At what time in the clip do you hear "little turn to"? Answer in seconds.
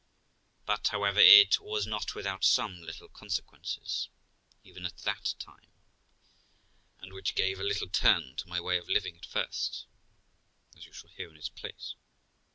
7.63-8.47